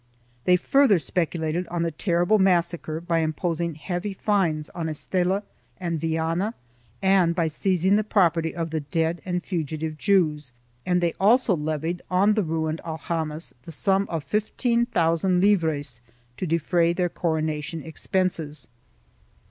[0.45, 5.43] They further speculated on the terrible massacre by imposing heavy fines on Estella
[5.79, 6.55] and Viana
[7.03, 10.53] and by seizing the property of the dead and fugitive Jews,
[10.87, 16.01] and they also levied on the ruined aljamas the sum of fifteen thousand livres
[16.37, 18.69] to defray their coronation expenses.